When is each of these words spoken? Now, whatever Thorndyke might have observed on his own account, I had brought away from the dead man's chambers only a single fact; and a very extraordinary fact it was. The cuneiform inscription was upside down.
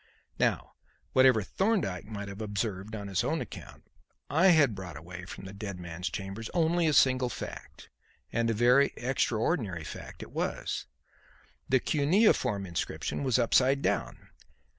Now, 0.39 0.73
whatever 1.13 1.43
Thorndyke 1.43 2.07
might 2.07 2.27
have 2.27 2.41
observed 2.41 2.95
on 2.95 3.07
his 3.07 3.23
own 3.23 3.39
account, 3.39 3.83
I 4.31 4.47
had 4.47 4.73
brought 4.73 4.97
away 4.97 5.25
from 5.25 5.45
the 5.45 5.53
dead 5.53 5.79
man's 5.79 6.09
chambers 6.09 6.49
only 6.55 6.87
a 6.87 6.93
single 6.93 7.29
fact; 7.29 7.87
and 8.33 8.49
a 8.49 8.53
very 8.55 8.93
extraordinary 8.97 9.83
fact 9.83 10.23
it 10.23 10.31
was. 10.31 10.87
The 11.69 11.79
cuneiform 11.79 12.65
inscription 12.65 13.23
was 13.23 13.37
upside 13.37 13.83
down. 13.83 14.29